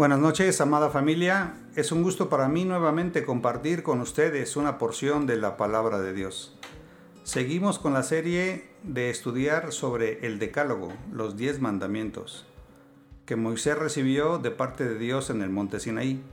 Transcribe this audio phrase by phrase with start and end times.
[0.00, 1.56] Buenas noches, amada familia.
[1.76, 6.14] Es un gusto para mí nuevamente compartir con ustedes una porción de la palabra de
[6.14, 6.56] Dios.
[7.22, 12.46] Seguimos con la serie de estudiar sobre el Decálogo, los diez mandamientos,
[13.26, 16.24] que Moisés recibió de parte de Dios en el monte Sinaí.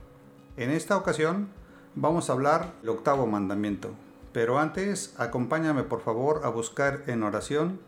[0.56, 1.50] En esta ocasión
[1.94, 3.90] vamos a hablar del octavo mandamiento,
[4.32, 7.80] pero antes acompáñame por favor a buscar en oración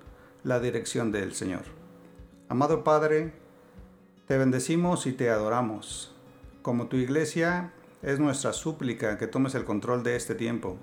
[0.45, 1.63] la dirección del Señor.
[2.51, 3.33] Amado Padre,
[4.31, 6.15] te bendecimos y te adoramos.
[6.63, 10.77] Como tu iglesia, es nuestra súplica que tomes el control de este tiempo.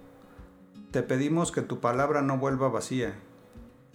[0.92, 3.16] Te pedimos que tu palabra no vuelva vacía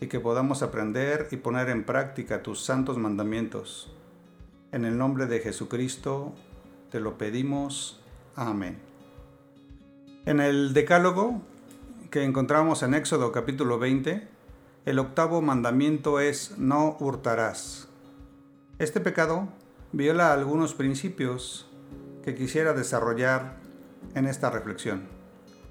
[0.01, 3.95] y que podamos aprender y poner en práctica tus santos mandamientos.
[4.73, 6.33] En el nombre de Jesucristo
[6.91, 8.01] te lo pedimos.
[8.35, 8.79] Amén.
[10.25, 11.43] En el Decálogo
[12.11, 14.27] que encontramos en Éxodo capítulo 20,
[14.87, 17.92] el octavo mandamiento es no hurtarás.
[18.83, 19.47] Este pecado
[19.93, 21.71] viola algunos principios
[22.25, 23.59] que quisiera desarrollar
[24.17, 25.05] en esta reflexión.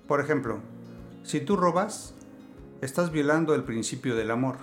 [0.07, 0.59] Por ejemplo,
[1.21, 2.13] si tú robas,
[2.79, 4.59] estás violando el principio del amor.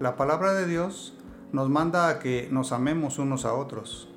[0.00, 1.16] La palabra de Dios
[1.50, 4.10] nos manda a que nos amemos unos a otros.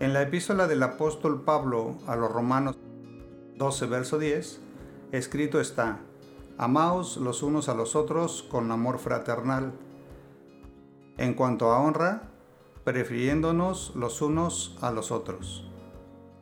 [0.00, 2.76] En la epístola del apóstol Pablo a los Romanos
[3.54, 4.60] 12, verso 10,
[5.12, 6.00] escrito está,
[6.56, 9.74] Amaos los unos a los otros con amor fraternal.
[11.18, 12.32] En cuanto a honra,
[12.88, 15.62] prefiriéndonos los unos a los otros.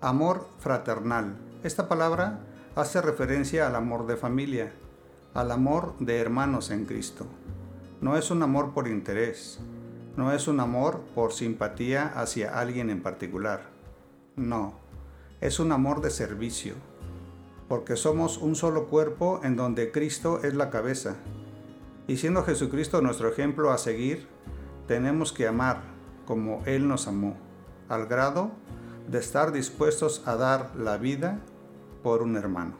[0.00, 1.36] Amor fraternal.
[1.64, 2.38] Esta palabra
[2.76, 4.72] hace referencia al amor de familia,
[5.34, 7.26] al amor de hermanos en Cristo.
[8.00, 9.58] No es un amor por interés,
[10.16, 13.62] no es un amor por simpatía hacia alguien en particular.
[14.36, 14.74] No,
[15.40, 16.74] es un amor de servicio,
[17.68, 21.16] porque somos un solo cuerpo en donde Cristo es la cabeza.
[22.06, 24.28] Y siendo Jesucristo nuestro ejemplo a seguir,
[24.86, 25.95] tenemos que amar
[26.26, 27.36] como Él nos amó,
[27.88, 28.50] al grado
[29.08, 31.38] de estar dispuestos a dar la vida
[32.02, 32.74] por un hermano.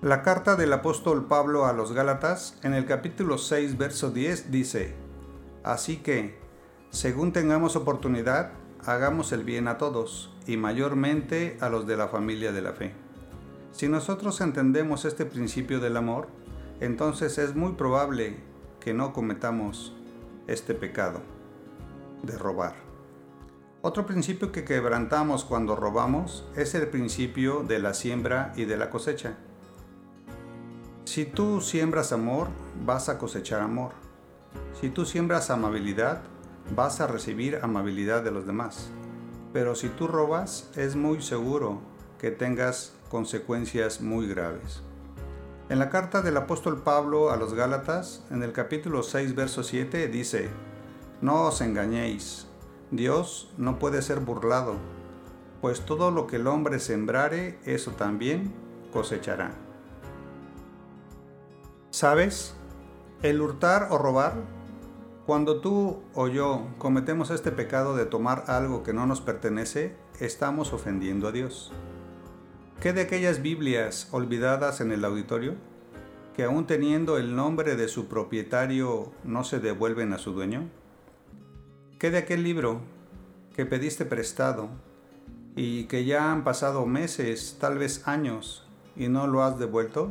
[0.00, 4.94] La carta del apóstol Pablo a los Gálatas en el capítulo 6, verso 10 dice,
[5.62, 6.38] Así que,
[6.90, 8.52] según tengamos oportunidad,
[8.84, 12.92] hagamos el bien a todos, y mayormente a los de la familia de la fe.
[13.72, 16.28] Si nosotros entendemos este principio del amor,
[16.80, 18.36] entonces es muy probable
[18.80, 19.94] que no cometamos
[20.46, 21.22] este pecado
[22.24, 22.74] de robar.
[23.82, 28.88] Otro principio que quebrantamos cuando robamos es el principio de la siembra y de la
[28.88, 29.36] cosecha.
[31.04, 32.48] Si tú siembras amor,
[32.84, 33.92] vas a cosechar amor.
[34.80, 36.22] Si tú siembras amabilidad,
[36.74, 38.88] vas a recibir amabilidad de los demás.
[39.52, 41.80] Pero si tú robas, es muy seguro
[42.18, 44.82] que tengas consecuencias muy graves.
[45.68, 50.08] En la carta del apóstol Pablo a los Gálatas, en el capítulo 6, verso 7,
[50.08, 50.48] dice,
[51.20, 52.46] no os engañéis,
[52.90, 54.76] Dios no puede ser burlado,
[55.60, 58.52] pues todo lo que el hombre sembrare, eso también
[58.92, 59.52] cosechará.
[61.90, 62.54] ¿Sabes?
[63.22, 64.34] El hurtar o robar,
[65.26, 70.72] cuando tú o yo cometemos este pecado de tomar algo que no nos pertenece, estamos
[70.72, 71.72] ofendiendo a Dios.
[72.80, 75.54] ¿Qué de aquellas Biblias olvidadas en el auditorio,
[76.36, 80.68] que aún teniendo el nombre de su propietario no se devuelven a su dueño?
[82.04, 82.80] ¿Qué de aquel libro
[83.56, 84.68] que pediste prestado
[85.56, 88.62] y que ya han pasado meses, tal vez años,
[88.94, 90.10] y no lo has devuelto?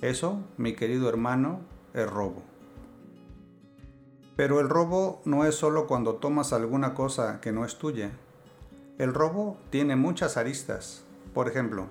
[0.00, 1.60] Eso, mi querido hermano,
[1.92, 2.42] es robo.
[4.34, 8.12] Pero el robo no es solo cuando tomas alguna cosa que no es tuya.
[8.96, 11.04] El robo tiene muchas aristas.
[11.34, 11.84] Por ejemplo,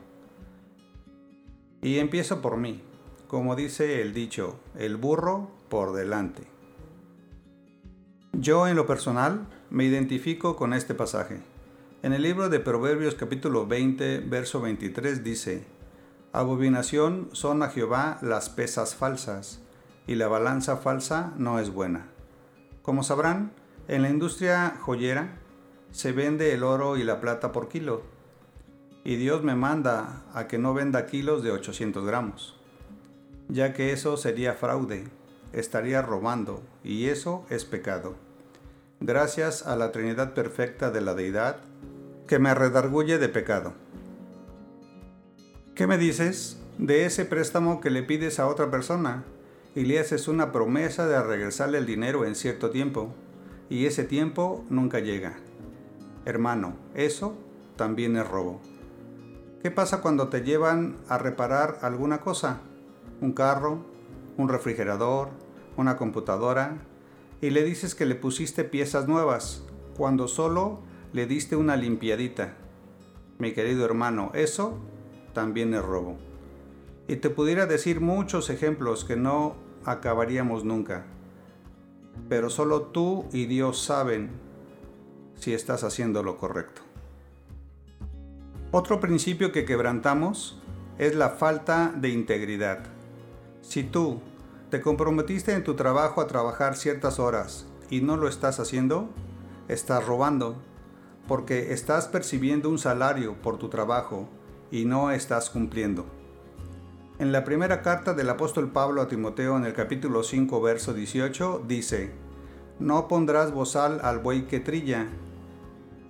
[1.84, 2.82] y empiezo por mí,
[3.28, 6.53] como dice el dicho, el burro por delante.
[8.36, 11.38] Yo en lo personal me identifico con este pasaje.
[12.02, 15.68] En el libro de Proverbios capítulo 20, verso 23 dice,
[16.32, 19.62] Abominación son a Jehová las pesas falsas,
[20.08, 22.08] y la balanza falsa no es buena.
[22.82, 23.52] Como sabrán,
[23.88, 25.38] en la industria joyera
[25.92, 28.02] se vende el oro y la plata por kilo,
[29.04, 32.60] y Dios me manda a que no venda kilos de 800 gramos,
[33.48, 35.06] ya que eso sería fraude
[35.54, 38.16] estaría robando, y eso es pecado.
[39.00, 41.58] Gracias a la Trinidad perfecta de la Deidad,
[42.28, 43.74] que me redarguye de pecado.
[45.76, 49.24] ¿Qué me dices de ese préstamo que le pides a otra persona
[49.76, 53.14] y le haces una promesa de regresarle el dinero en cierto tiempo,
[53.70, 55.38] y ese tiempo nunca llega?
[56.26, 57.36] Hermano, eso
[57.76, 58.62] también es robo.
[59.62, 62.62] ¿Qué pasa cuando te llevan a reparar alguna cosa?
[63.22, 63.86] Un carro,
[64.38, 65.30] un refrigerador,
[65.78, 66.78] una computadora
[67.42, 69.64] y le dices que le pusiste piezas nuevas,
[69.98, 70.80] cuando solo
[71.12, 72.56] le diste una limpiadita.
[73.38, 74.80] Mi querido hermano, eso
[75.34, 76.18] también es robo.
[77.08, 79.56] Y te pudiera decir muchos ejemplos que no
[79.86, 81.06] acabaríamos nunca.
[82.30, 84.32] Pero solo tú y Dios saben
[85.36, 86.82] si estás haciendo lo correcto.
[88.72, 90.62] Otro principio que quebrantamos
[90.98, 92.86] es la falta de integridad.
[93.62, 94.22] Si tú
[94.74, 99.08] te comprometiste en tu trabajo a trabajar ciertas horas y no lo estás haciendo,
[99.68, 100.56] estás robando,
[101.28, 104.28] porque estás percibiendo un salario por tu trabajo
[104.72, 106.08] y no estás cumpliendo.
[107.20, 111.66] En la primera carta del apóstol Pablo a Timoteo en el capítulo 5 verso 18
[111.68, 112.12] dice,
[112.80, 115.06] No pondrás bozal al buey que trilla,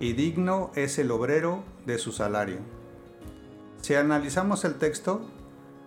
[0.00, 2.60] y digno es el obrero de su salario.
[3.82, 5.20] Si analizamos el texto,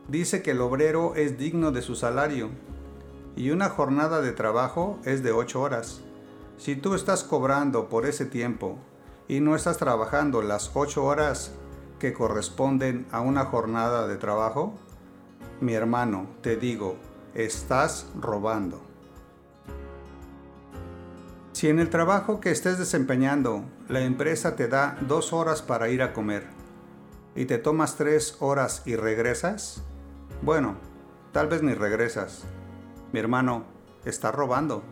[0.08, 2.52] dice que el obrero es digno de su salario,
[3.38, 6.02] y una jornada de trabajo es de 8 horas.
[6.58, 8.80] Si tú estás cobrando por ese tiempo
[9.28, 11.52] y no estás trabajando las 8 horas
[12.00, 14.74] que corresponden a una jornada de trabajo,
[15.62, 16.98] mi hermano, te digo,
[17.36, 18.82] estás robando.
[21.54, 26.02] Si en el trabajo que estés desempeñando la empresa te da dos horas para ir
[26.02, 26.46] a comer
[27.36, 29.84] y te tomas tres horas y regresas,
[30.42, 30.76] bueno,
[31.32, 32.44] tal vez ni regresas.
[33.14, 33.64] Mi hermano,
[34.04, 34.84] estás robando.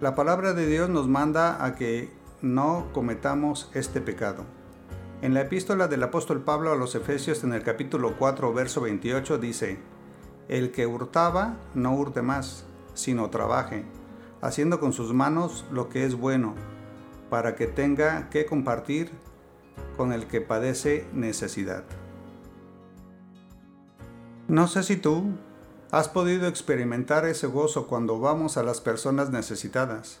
[0.00, 2.10] La palabra de Dios nos manda a que
[2.42, 4.44] no cometamos este pecado.
[5.22, 9.38] En la epístola del apóstol Pablo a los Efesios en el capítulo 4, verso 28
[9.38, 9.78] dice,
[10.48, 13.84] El que hurtaba, no hurte más, sino trabaje,
[14.42, 16.56] haciendo con sus manos lo que es bueno,
[17.30, 19.12] para que tenga que compartir
[19.96, 21.84] con el que padece necesidad.
[24.48, 25.36] No sé si tú
[25.90, 30.20] has podido experimentar ese gozo cuando vamos a las personas necesitadas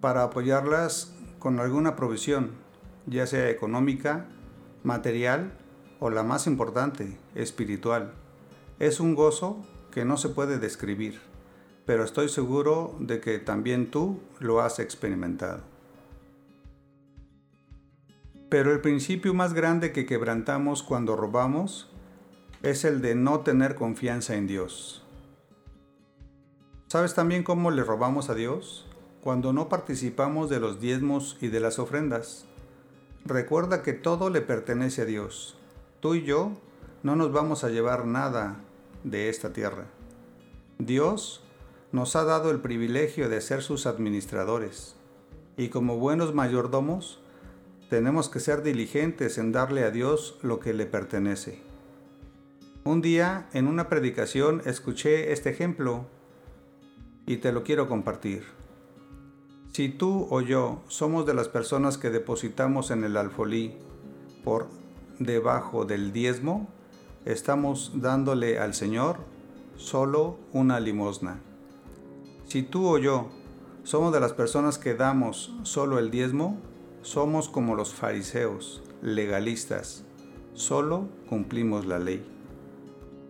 [0.00, 2.52] para apoyarlas con alguna provisión,
[3.06, 4.26] ya sea económica,
[4.82, 5.52] material
[6.00, 8.12] o la más importante, espiritual.
[8.78, 11.20] Es un gozo que no se puede describir,
[11.84, 15.60] pero estoy seguro de que también tú lo has experimentado.
[18.48, 21.90] Pero el principio más grande que quebrantamos cuando robamos
[22.62, 25.01] es el de no tener confianza en Dios.
[26.92, 28.84] ¿Sabes también cómo le robamos a Dios?
[29.22, 32.44] Cuando no participamos de los diezmos y de las ofrendas.
[33.24, 35.56] Recuerda que todo le pertenece a Dios.
[36.00, 36.52] Tú y yo
[37.02, 38.60] no nos vamos a llevar nada
[39.04, 39.86] de esta tierra.
[40.76, 41.42] Dios
[41.92, 44.94] nos ha dado el privilegio de ser sus administradores
[45.56, 47.20] y como buenos mayordomos
[47.88, 51.62] tenemos que ser diligentes en darle a Dios lo que le pertenece.
[52.84, 56.04] Un día en una predicación escuché este ejemplo
[57.26, 58.44] y te lo quiero compartir.
[59.72, 63.74] Si tú o yo somos de las personas que depositamos en el alfolí
[64.44, 64.68] por
[65.18, 66.68] debajo del diezmo,
[67.24, 69.16] estamos dándole al Señor
[69.76, 71.40] solo una limosna.
[72.46, 73.28] Si tú o yo
[73.84, 76.58] somos de las personas que damos solo el diezmo,
[77.02, 80.04] somos como los fariseos, legalistas,
[80.54, 82.31] solo cumplimos la ley.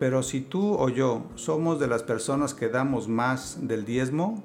[0.03, 4.43] Pero si tú o yo somos de las personas que damos más del diezmo,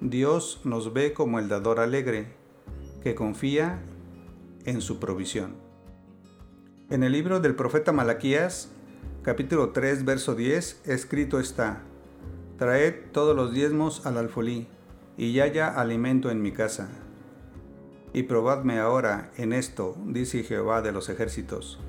[0.00, 2.28] Dios nos ve como el dador alegre,
[3.02, 3.82] que confía
[4.64, 5.56] en su provisión.
[6.88, 8.68] En el libro del profeta Malaquías,
[9.24, 11.82] capítulo 3, verso 10, escrito está,
[12.56, 14.68] Traed todos los diezmos al alfolí,
[15.16, 16.88] y haya alimento en mi casa.
[18.12, 21.80] Y probadme ahora en esto, dice Jehová de los ejércitos,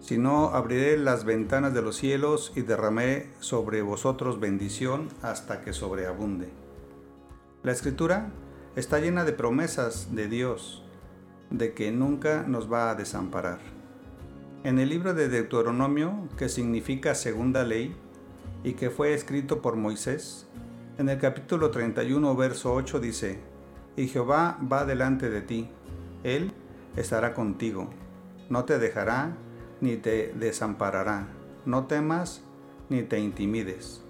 [0.00, 5.72] si no abriré las ventanas de los cielos y derramé sobre vosotros bendición hasta que
[5.72, 6.48] sobreabunde.
[7.62, 8.30] La escritura
[8.76, 10.84] está llena de promesas de Dios,
[11.50, 13.58] de que nunca nos va a desamparar.
[14.64, 17.96] En el libro de Deuteronomio, que significa segunda ley,
[18.64, 20.46] y que fue escrito por Moisés,
[20.98, 23.38] en el capítulo 31, verso 8 dice,
[23.96, 25.70] Y Jehová va delante de ti,
[26.24, 26.52] Él
[26.96, 27.90] estará contigo,
[28.48, 29.36] no te dejará
[29.80, 31.28] ni te desamparará,
[31.64, 32.42] no temas
[32.88, 34.02] ni te intimides.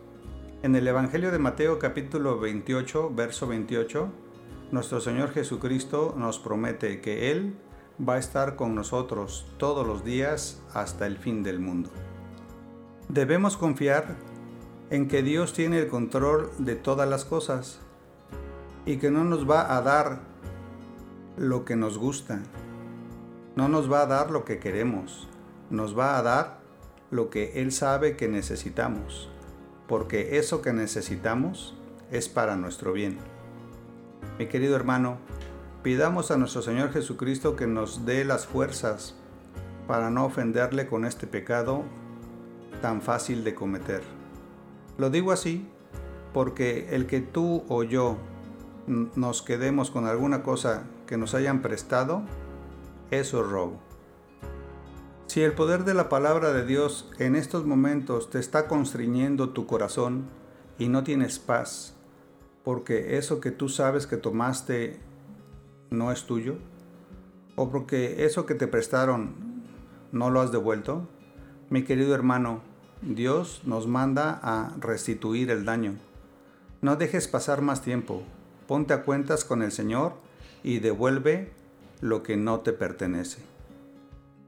[0.62, 4.08] En el Evangelio de Mateo capítulo 28, verso 28,
[4.72, 7.56] nuestro Señor Jesucristo nos promete que Él
[8.06, 11.90] va a estar con nosotros todos los días hasta el fin del mundo.
[13.08, 14.16] Debemos confiar
[14.90, 17.80] en que Dios tiene el control de todas las cosas
[18.84, 20.20] y que no nos va a dar
[21.36, 22.40] lo que nos gusta,
[23.56, 25.28] no nos va a dar lo que queremos,
[25.70, 26.58] nos va a dar
[27.10, 29.30] lo que Él sabe que necesitamos
[29.86, 31.76] porque eso que necesitamos
[32.10, 33.18] es para nuestro bien.
[34.36, 35.18] Mi querido hermano,
[35.86, 39.14] Pidamos a nuestro Señor Jesucristo que nos dé las fuerzas
[39.86, 41.84] para no ofenderle con este pecado
[42.82, 44.02] tan fácil de cometer.
[44.98, 45.64] Lo digo así
[46.34, 48.16] porque el que tú o yo
[48.88, 52.22] nos quedemos con alguna cosa que nos hayan prestado,
[53.12, 53.85] eso es robo.
[55.26, 59.66] Si el poder de la palabra de Dios en estos momentos te está constriñendo tu
[59.66, 60.24] corazón
[60.78, 61.94] y no tienes paz,
[62.62, 65.00] porque eso que tú sabes que tomaste
[65.90, 66.56] no es tuyo,
[67.56, 69.34] o porque eso que te prestaron
[70.12, 71.08] no lo has devuelto,
[71.70, 72.60] mi querido hermano,
[73.02, 75.96] Dios nos manda a restituir el daño.
[76.80, 78.22] No dejes pasar más tiempo,
[78.68, 80.14] ponte a cuentas con el Señor
[80.62, 81.52] y devuelve
[82.00, 83.55] lo que no te pertenece.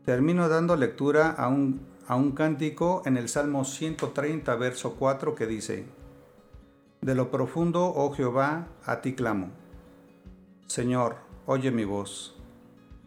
[0.09, 5.85] Termino dando lectura a un, cántico en el Salmo 130, verso 4, que dice,
[7.03, 9.51] De lo profundo, oh Jehová, a ti clamo.
[10.67, 12.35] Señor, oye mi voz.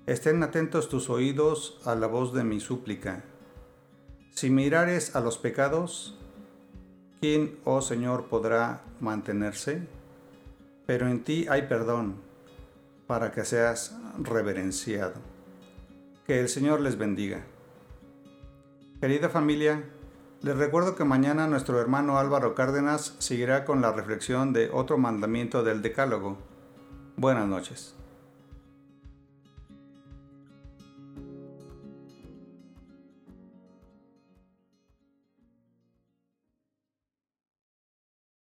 [0.05, 3.23] Estén atentos tus oídos a la voz de mi súplica.
[4.35, 6.19] Si mirares a los pecados,
[7.19, 9.87] ¿quién, oh Señor, podrá mantenerse?
[10.85, 12.17] Pero en ti hay perdón
[13.07, 15.30] para que seas reverenciado.
[16.25, 17.43] Que el Señor les bendiga.
[18.99, 19.83] Querida familia,
[20.41, 25.63] les recuerdo que mañana nuestro hermano Álvaro Cárdenas seguirá con la reflexión de otro mandamiento
[25.63, 26.37] del Decálogo.
[27.15, 27.95] Buenas noches.